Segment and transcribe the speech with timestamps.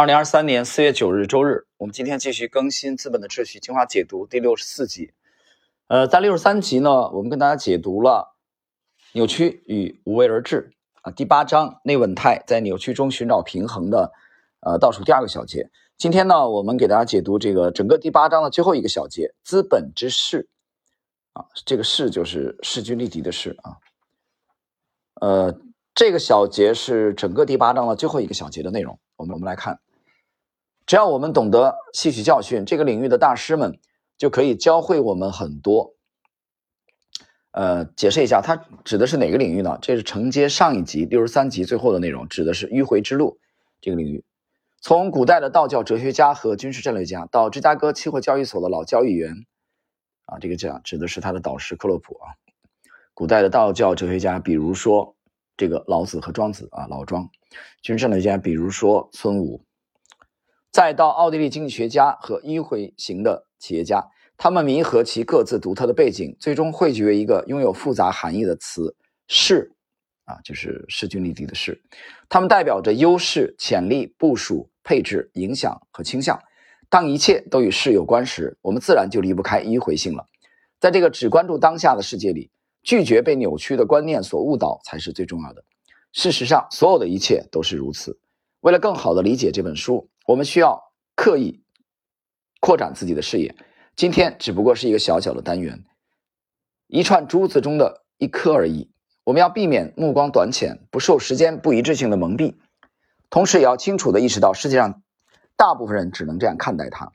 [0.00, 5.12] 二零二三年四月九日周日，我们今天继续更新《资本的秩序》精华解读第六十四集。
[5.88, 8.34] 呃，在六十三集呢，我们跟大家解读了
[9.12, 10.72] 扭曲与无为而治
[11.02, 14.10] 啊，第八章内稳态在扭曲中寻找平衡的
[14.60, 15.68] 呃倒数第二个小节。
[15.98, 20.48] 今天呢，我们给大家解读这个整个第八章的最后一个小节“资本之势”
[21.34, 23.76] 啊，这个“势”就是势均力敌的“势”啊。
[25.20, 25.60] 呃，
[25.94, 28.98] 这个小节是整个第八章的最后一个小节的内容。
[29.16, 29.78] 我们我们来看。
[30.90, 33.78] 只要我们懂得吸取教训，这个领域的大师们
[34.18, 35.94] 就可以教会我们很多。
[37.52, 39.78] 呃，解释一下，它指的是哪个领域呢？
[39.80, 43.38] 这是承接上一集六十三集最后的内容，指的是迂回之路
[43.80, 44.24] 这个领域。
[44.80, 49.46] 从古代的道教哲学家和军事战略家，到芝加哥期货交易所的老交易员，
[50.26, 52.34] 啊，这个讲指的是他的导师克洛普啊。
[53.14, 55.14] 古代的道教哲学家，比如说
[55.56, 57.26] 这个老子和庄子啊，老庄；
[57.80, 59.64] 军事战略家，比如说孙武。
[60.72, 68.94] 再到奥地利经济学家和迂回型的企业家，他们弥合其各自独特的背景，最终汇聚为一个拥有复杂含义的词
[69.26, 69.72] “势”，
[70.26, 71.82] 啊，就是势均力敌的势。
[72.28, 76.40] 他们代表着优势、潜力、部署、配置、影响和倾向。
[76.88, 80.24] 当一切都与势有关时，我们自然就离不开迂回性了。
[80.78, 82.48] 在这个只关注当下的世界里，
[82.84, 85.64] 拒绝被扭曲的观念所误导才是最重要的。
[86.12, 88.20] 事实上，所有的一切都是如此。
[88.60, 90.08] 为了更好地理解这本书。
[90.26, 91.64] 我们需要刻意
[92.60, 93.56] 扩展自己的视野。
[93.96, 95.84] 今天只不过是一个小小的单元，
[96.86, 98.90] 一串珠子中的一颗而已。
[99.24, 102.56] 我们要避免目光短浅，不受时间不一致性的蒙蔽，
[103.28, 105.02] 同时也要清楚地意识到，世界上
[105.56, 107.12] 大部分人只能这样看待它。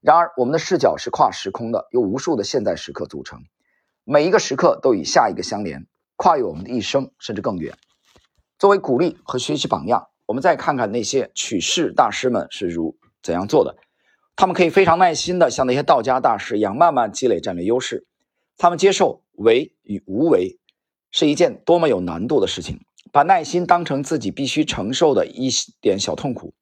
[0.00, 3.44] 然而，我们的视角是跨时空的，由无数的现在时刻组成，
[4.04, 7.76] 每一个时刻都与下一个相连，跨越我们的一生，甚至更远。
[8.58, 10.08] 作为鼓励和学习榜样。
[10.26, 13.76] 我们再看看那些取势大师们是如怎样做的，
[14.36, 18.06] 他们可以非常耐心的像那些道家大师一样，慢慢积累战略优势。
[18.56, 20.58] 他们接受为与无为
[21.10, 22.80] 是一件多么有难度的事情，
[23.12, 26.54] 把耐心当成自己必须承受的一点小痛苦，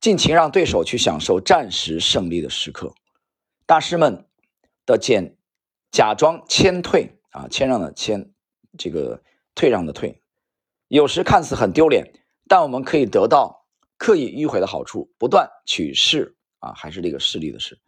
[0.00, 2.94] 尽情让对手去享受暂时胜利的时刻。
[3.66, 4.26] 大师们
[4.86, 5.36] 的简
[5.90, 8.30] 假装谦退啊，谦让的谦，
[8.78, 9.22] 这个
[9.54, 10.20] 退让的退，
[10.88, 12.12] 有时看似很丢脸。
[12.52, 13.64] 但我们可以得到
[13.96, 17.78] 刻意迂回的好处，不断取势啊，还是这个势力的势，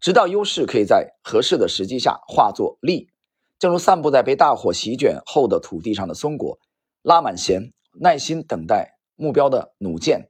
[0.00, 3.10] 直到优势可以在合适的时机下化作利。
[3.60, 6.58] 正如散布在被大火席卷后的土地上的松果，
[7.02, 10.28] 拉满弦，耐心等待目标的弩箭，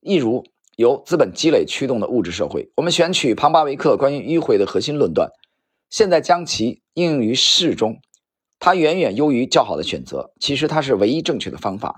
[0.00, 0.44] 亦如
[0.76, 2.70] 由资本积累驱动的物质社会。
[2.76, 5.32] 我们选取庞巴维克关于迂回的核心论断，
[5.90, 8.00] 现在将其应用于势中，
[8.60, 10.32] 它远远优于较好的选择。
[10.38, 11.96] 其实它是唯一正确的方法。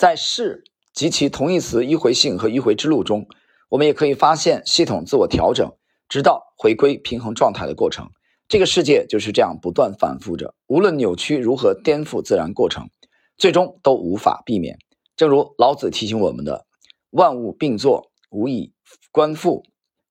[0.00, 3.28] 在是及其同义词迂回性和迂回之路中，
[3.68, 5.70] 我们也可以发现系统自我调整，
[6.08, 8.08] 直到回归平衡状态的过程。
[8.48, 12.88] 这个世界就是这样不断反复着，无论扭曲如何颠覆自然过程，
[13.36, 14.78] 最终都无法避免。
[15.16, 16.64] 正如老子提醒我们的
[17.12, 18.72] ：“万物并作，无以
[19.12, 19.64] 观复；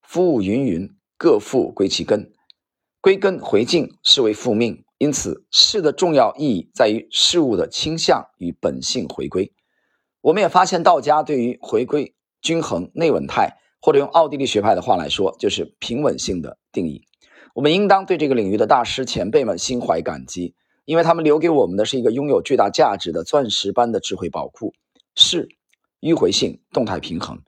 [0.04, 2.32] 夫物芸芸，各复归其根。
[3.02, 9.52] 归根回静，是为复命。”因此，事的重要意义在于事物的倾向与本性回归。
[10.22, 17.04] 我们也发现，道家对于回归均衡、内稳态，或者用奥地利学派的话来说，就是平稳性的定义。
[17.56, 24.74] 我们应当对这个领域的大师前辈们心怀感激，因为他们留给我们的是一个拥有巨大价值的钻石般的智慧宝库。
[25.16, 25.50] 是
[26.00, 27.42] 迂回性、动态平衡。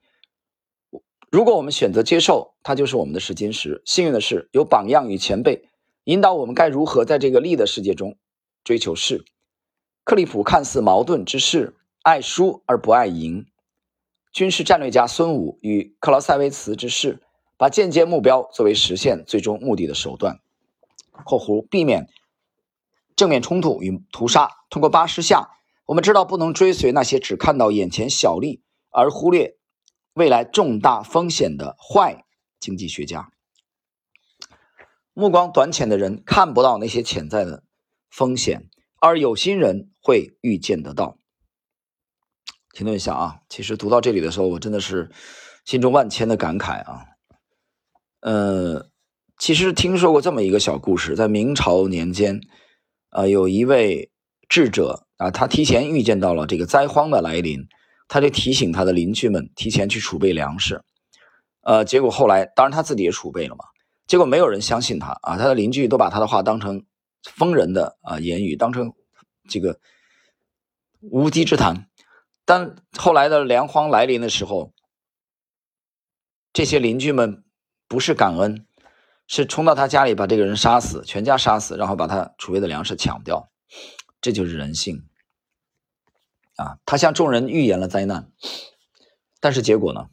[1.30, 3.82] 如果我们选择接受，它就是我们的试金石。
[3.86, 5.70] 幸运的是，有榜样与前辈
[6.03, 8.18] 引导我们该如何在这个力的世界中
[8.66, 9.24] 追求是。
[10.03, 11.76] 克利普看似矛盾之势。
[12.04, 13.46] 爱输而不爱赢，
[14.34, 17.22] 军事战略家孙武与克劳塞维茨之士，
[17.58, 20.40] 把间接目标作为实现最终目的的手段
[21.24, 22.10] （括弧避免
[23.16, 24.50] 正面冲突与屠杀）。
[24.72, 25.52] 通过八十下，
[25.86, 29.58] 我们知道不能追随那些只看到眼前小利而忽略
[30.14, 32.26] 未来重大风险的坏
[32.59, 33.32] 经济学家。
[35.14, 37.64] 目光短浅的人看不到那些潜在的
[38.09, 38.68] 风险，
[39.00, 41.18] 而有心人会预见得到。
[42.73, 43.41] 停顿一下啊！
[43.50, 45.09] 其实读到这里的时候，我真的是
[45.66, 47.06] 心中万千的感慨啊。
[48.22, 48.90] 呃，
[49.38, 52.40] 其实听说过这么一个小故事，在明朝年间，
[53.09, 54.12] 呃，有一位
[54.47, 57.68] 智者啊，他提前预见到了这个灾荒的来临，
[58.08, 60.82] 他就提醒他的邻居们提前去储备粮食。
[61.64, 63.66] 呃，结果后来，当然他自己也储备了嘛。
[64.08, 66.84] 结果没有人相信他啊，他的邻居都把他的话当成
[67.23, 68.94] 疯人的啊言语，当成
[69.50, 69.79] 这个
[71.02, 71.88] 无稽之谈。
[72.52, 74.74] 但后来的粮荒来临的时候，
[76.52, 77.46] 这些邻居们
[77.88, 78.68] 不是感恩，
[79.26, 83.50] 是冲到他家里把这个人杀死，全家杀死，然后把他储备的粮食抢掉。
[84.20, 85.08] 这就是人性
[86.58, 86.78] 啊！
[86.84, 88.30] 他向众人预言了灾难，
[89.40, 90.09] 但是结果呢？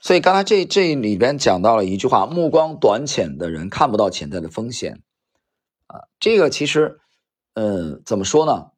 [0.00, 5.02] 所以刚才这这里边讲到了一句话：目光短浅的人看不到潜在的风险
[5.88, 6.06] 啊。
[6.20, 7.00] 这个其实，
[7.54, 8.70] 嗯，怎么说呢？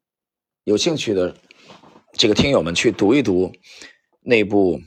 [0.63, 1.35] 有兴趣的。
[2.13, 3.53] 这个听友们去读一读
[4.21, 4.79] 那部《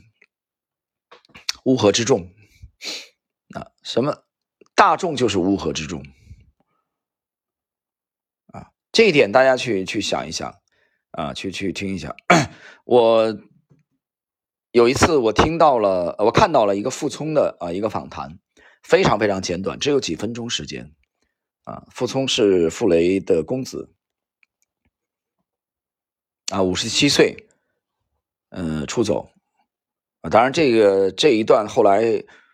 [1.63, 2.21] 乌合之众》
[3.59, 4.25] 啊，什么
[4.75, 6.03] 大众就是乌合之众
[8.47, 10.53] 啊，这一点大家去去想一想
[11.11, 12.15] 啊，去去听一下。
[12.85, 13.39] 我
[14.71, 18.37] 有一次我听到了，我看到了一个傅聪的啊一个访谈，
[18.83, 20.93] 非常非常简短，只有几分钟时间
[21.63, 21.87] 啊。
[21.89, 23.92] 傅聪是傅雷的公子。
[26.49, 27.47] 啊，五十七岁，
[28.49, 29.31] 嗯，出走，
[30.21, 32.01] 啊，当然这个这一段后来，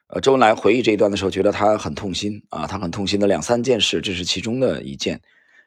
[0.07, 5.21] 呃，周恩来回忆这一段的时候，觉得他很痛心啊，他很痛心的两三件事，这是其中的一件，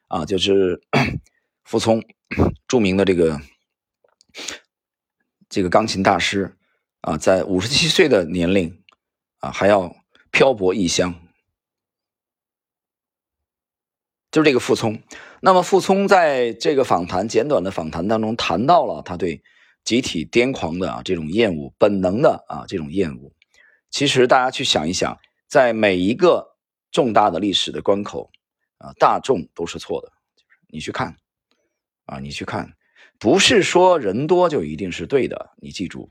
[0.09, 0.81] 啊，就是
[1.65, 2.03] 傅聪，
[2.69, 3.41] 著名的这个
[5.49, 6.57] 这个钢琴大师，
[7.03, 8.83] 啊，在五十七岁的年龄，
[9.41, 9.95] 啊，还要
[10.31, 11.22] 漂泊异乡。
[14.33, 15.01] 就是这个傅聪，
[15.41, 19.43] 那么傅聪在这个访谈简短的访谈当中谈到了他对
[19.85, 23.31] 集体癫狂的啊这种厌恶，本能的啊这种厌恶。
[23.91, 26.57] 其实大家去想一想，在每一个
[26.91, 28.31] 重大的历史的关口
[28.79, 30.11] 啊，大众都是错的。
[30.69, 31.15] 你去看
[32.07, 32.73] 啊，你去看，
[33.19, 36.11] 不是说人多就一定是对的，你记住，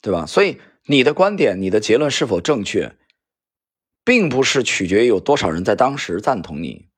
[0.00, 0.24] 对吧？
[0.24, 2.96] 所以你的观点、你的结论是否正确？
[4.08, 6.88] 并不是取决于有多少人在当时赞同你，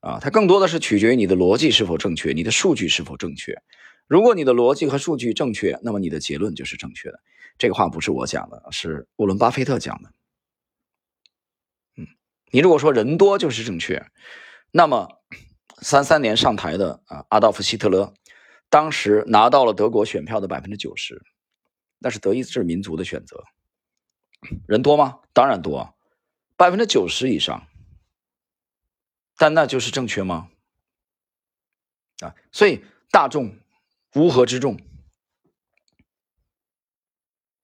[0.00, 3.56] 啊，它更多的是取决于你的逻辑是否正确，你的数据是否正确。
[4.08, 7.20] 如果你的逻辑和数据正确，那么你的结论就是正确的。
[7.56, 10.10] 这个话不是我讲的，是沃伦·巴菲特讲的。
[11.98, 12.04] 嗯，
[12.50, 14.04] 你如果说人多就是正确，
[14.72, 15.06] 那么
[15.82, 18.12] 三三年上台的啊，阿道夫·希特勒
[18.68, 21.22] 当时拿到了德国选票的百分之九十，
[22.00, 23.44] 那是德意志民族的选择。
[24.66, 25.20] 人多吗？
[25.32, 25.95] 当然多。
[26.56, 27.66] 百分之九十以上，
[29.36, 30.48] 但那就是正确吗？
[32.20, 33.58] 啊，所以大众
[34.14, 34.80] 乌合之众，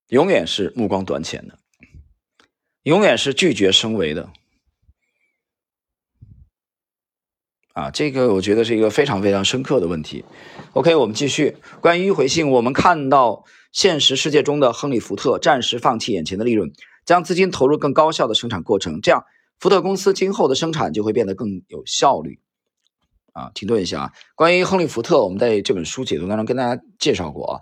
[0.09, 1.59] 永远是目光短浅的，
[2.83, 4.31] 永远是拒绝升维的。
[7.73, 10.27] 啊，这个我觉得是一个非常非常深刻的问题。
[10.75, 16.71] OK，我们继续关于迂回性，我们看到现实世界中的亨利·福特暂时放弃眼前的利润。
[17.05, 19.25] 将资金投入更高效的生产过程，这样
[19.59, 22.41] 福特公司今后的生产就会变得更有效率。
[23.33, 24.13] 啊，停顿一下啊！
[24.35, 27.61] 关于亨利·福特，我们在这本书解读当中跟大家介绍过啊，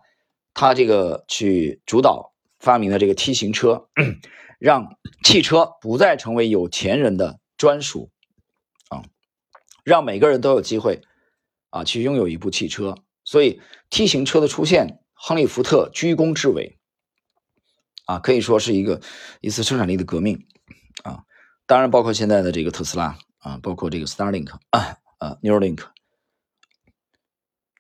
[0.53, 3.87] 他这个去主导发明的这个 T 型车，
[4.59, 8.11] 让汽车不再成为有钱人的专属
[8.89, 9.05] 啊，
[9.85, 11.03] 让每个人都有机会
[11.69, 12.97] 啊去拥有一部汽车。
[13.23, 13.61] 所以
[13.91, 16.80] T 型车的出现，亨利·福特居功至伟。
[18.11, 19.01] 啊，可以说是一个
[19.41, 20.45] 一次生产力的革命
[21.05, 21.23] 啊！
[21.65, 24.99] 当然，包括现在的这个特斯拉啊，包括这个 Starlink 啊
[25.43, 25.87] ，Neuralink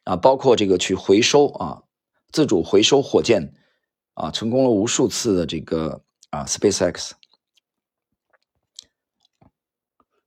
[0.05, 1.82] 啊，包括这个去回收啊，
[2.31, 3.56] 自主回收火箭
[4.15, 7.10] 啊，成功了无数次的这个啊，SpaceX，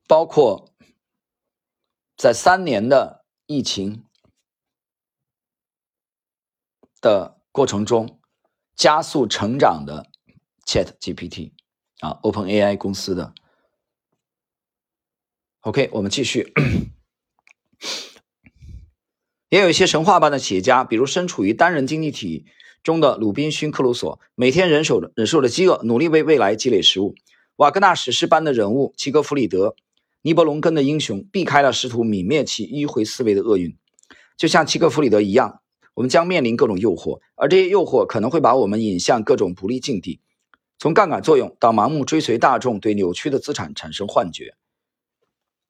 [0.05, 0.75] 包括
[2.17, 4.03] 在三年的疫情
[6.99, 8.19] 的过程中。
[8.75, 10.07] 加速成长的
[10.65, 11.51] Chat GPT
[11.99, 13.33] 啊，Open AI 公司的。
[15.61, 16.53] OK，我们继续。
[19.49, 22.45] 也有一些神话般的企业家，比如身处于单人经济体
[22.81, 27.13] 中的鲁滨逊·克鲁索，每天忍受着忍受着饥饿，努力为未来积累食物；
[27.57, 29.69] 瓦格纳史诗般的人物齐格弗里德·
[30.23, 33.77] 尼伯龙根的英雄，避开了试图泯灭其迂回思维的厄运，
[34.35, 35.61] 就像齐格弗里德一样。
[35.93, 40.19] 我们将面临各种诱惑，而这些诱惑可能会把我们引向各种不利境地，
[40.79, 44.55] 从杠杆作用到盲目追随大众对扭曲的资产产生幻觉。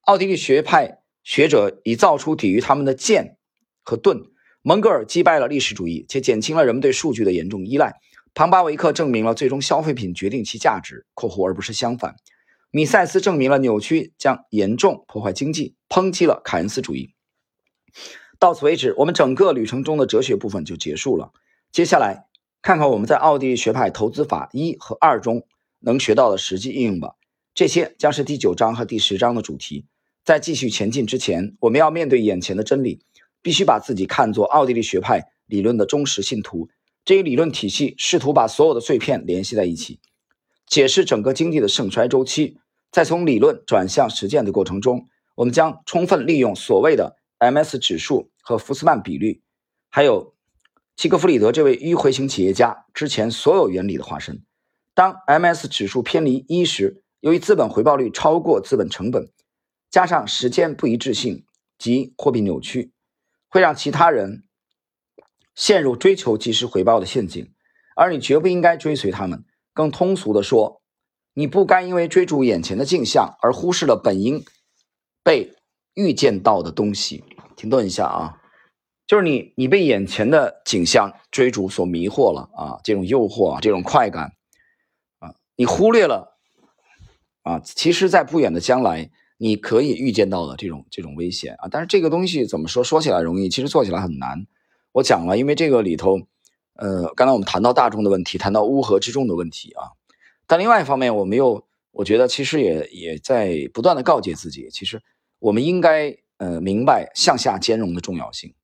[0.01, 3.37] 奥地利学派学者已造出抵御他们的剑
[3.83, 4.23] 和盾。
[4.65, 7.95] 蒙格尔击败了历史主义，且减轻了人们对数据的严重依赖。
[8.33, 12.15] 庞巴维克证明了最终消费品决定其价值（括弧而不是相反）。
[12.71, 17.13] 米塞斯证明了扭曲将严重破坏经济，抨击了凯恩斯主义。
[18.43, 21.31] 到此为止，我们整个旅程中的哲学部分就结束了。
[21.71, 22.27] 接下来，
[22.61, 25.47] 看看我们在奥地利学派投资法一和二中
[25.79, 27.15] 能学到的实际应用吧。
[27.55, 29.85] 这些将是第九章和第十章的主题。
[30.25, 32.99] 在继续前进之前，我们要面对眼前的真理：
[33.41, 36.67] 必须把自己看作奥地利学派理论的忠实信徒。
[37.05, 40.01] 这一理论体系试图把所有的碎片联系在一起，
[40.67, 42.57] 解释整个经济的盛衰周期。
[42.91, 47.15] 在从理论转向实践的过程中，我们将充分利用所谓的
[47.51, 49.43] MS 指数和福斯曼比率，
[49.89, 50.35] 还有
[50.95, 54.43] 齐格弗里德这位迂回型企业家之前所有原理的化身。
[54.93, 59.31] 当 MS 指数偏离一时，由于资本回报率超过资本成本，
[59.89, 61.45] 加上时间不一致性
[61.77, 62.93] 及货币扭曲，
[63.49, 64.43] 会让其他人
[65.55, 67.53] 陷入追求即时回报的陷阱，
[67.95, 69.43] 而你绝不应该追随他们。
[69.73, 70.81] 更通俗的说，
[71.33, 74.45] 你不该因为追逐眼前的镜像而忽视了本应
[75.23, 75.55] 被
[75.95, 77.23] 预见到的东西。
[77.55, 78.41] 停顿一下啊，
[79.07, 84.33] 就是你，你被眼前的景象追逐所迷惑了啊，这种诱惑啊，这种快感
[85.19, 86.37] 啊，你忽略了
[87.43, 91.67] 啊，其实，在不远的将来，你可以预见到的这种这种危险啊。
[91.69, 92.83] 但是这个东西怎么说？
[92.83, 94.45] 说起来容易，其实做起来很难。
[94.93, 96.19] 我讲了，因为这个里头，
[96.75, 99.91] 呃，刚才我们谈到大众的问题，谈到乌合之众的问题啊。
[100.47, 105.01] 但另外一方面，我们又我觉得其实也也在不断的告诫自己，其实
[105.43, 108.55] 我们应该呃明白向下兼容的重要性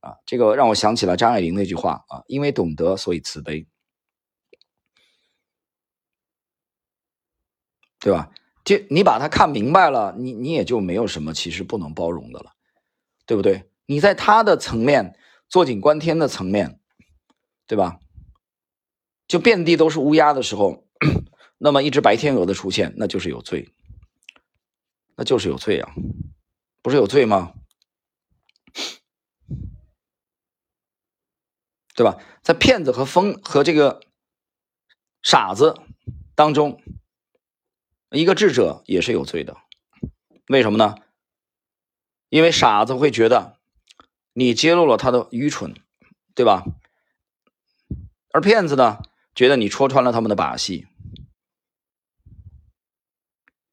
[0.00, 0.16] 啊。
[0.26, 3.66] 这个让我想起了张爱玲那句话啊，因为懂得，所以慈悲，
[7.98, 8.30] 对吧？
[8.64, 12.52] 就你把它看明白了，你你也就没有什么其实不能包容的了，
[13.24, 13.70] 对不对？
[13.86, 15.16] 你在他的层面
[15.48, 16.78] 坐井观天的层面，
[17.66, 17.98] 对吧？
[19.26, 20.84] 就遍地都是乌鸦的时候。
[21.62, 23.70] 那么一只白天鹅的出现，那就是有罪，
[25.20, 25.92] 那就是有罪啊，
[26.80, 27.52] 不是有罪吗？
[31.94, 32.16] 对吧？
[32.40, 34.00] 在骗子和疯和这个
[35.20, 35.78] 傻子
[36.34, 36.82] 当中，
[38.10, 39.58] 一个智者也是有罪的。
[40.48, 40.94] 为什么呢？
[42.30, 43.58] 因为傻子会觉得
[44.32, 45.74] 你揭露了他的愚蠢，
[46.34, 46.64] 对吧？
[48.32, 49.02] 而骗子呢？
[49.34, 50.88] 觉得你戳穿了他们的把戏，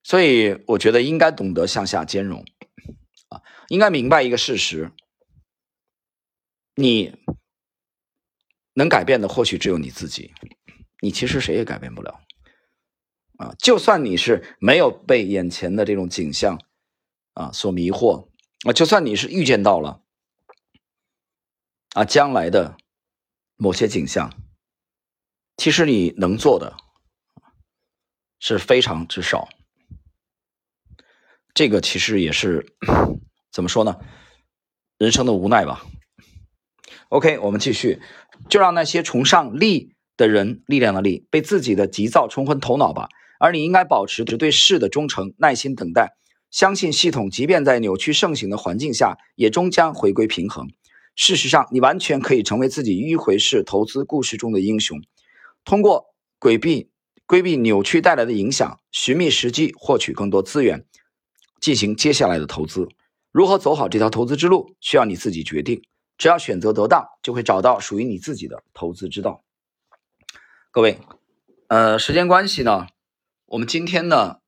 [0.07, 2.45] 所以我觉得应该懂得向下兼容，
[3.27, 4.89] 啊，应该明白一个事实：
[6.75, 7.13] 你
[8.73, 10.33] 能改变的或许只有你自己，
[11.01, 12.21] 你其实谁也改变不了，
[13.35, 16.57] 啊，就算你是没有被眼前的这种景象
[17.33, 18.29] 啊所迷惑，
[18.65, 20.01] 啊，就算你是预见到了
[21.95, 22.77] 啊将来的
[23.57, 24.33] 某些景象。
[25.57, 26.77] 其实你能做的
[28.39, 29.49] 是非常之少，
[31.57, 32.67] 这个其实也是
[33.51, 33.97] 怎么说呢？
[34.99, 35.83] 人生的无奈吧。
[37.09, 37.99] OK，我们继续，
[38.47, 43.09] 就让那些崇尚力的人力量的力被自己的急躁冲昏头脑吧。
[43.39, 46.15] 而你应该保持着对事的忠诚，耐心等待，
[46.51, 50.67] 相信系统，即便在扭曲盛行的环境下，也终将回归平衡。
[51.15, 55.01] 事实上，你完全可以成为自己迂回式投资故事中的英雄。
[55.65, 56.05] 通过
[56.37, 56.91] 规避
[57.25, 60.85] 规避扭曲带来的影响，寻觅时机，获取更多资源，
[61.59, 62.87] 进行接下来的投资。
[63.31, 65.81] 如何走好这条投资之路，需要你自己决定。
[66.17, 69.43] 只要选择得当，就会找到属于你自己的投资之道。
[70.71, 70.99] 各位，
[71.67, 72.87] 呃，时间关系呢，
[73.45, 74.39] 我们今天呢，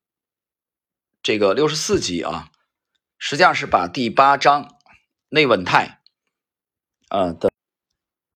[1.22, 2.50] 这个六十四集啊，
[3.20, 4.78] 实际上是把第八章
[5.30, 6.02] 内稳态，
[7.10, 7.52] 呃的。